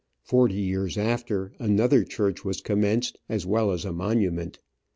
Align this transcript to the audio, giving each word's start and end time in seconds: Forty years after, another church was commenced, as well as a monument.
Forty 0.23 0.55
years 0.55 0.97
after, 0.97 1.53
another 1.59 2.03
church 2.03 2.43
was 2.43 2.59
commenced, 2.59 3.19
as 3.29 3.45
well 3.45 3.69
as 3.69 3.85
a 3.85 3.93
monument. 3.93 4.57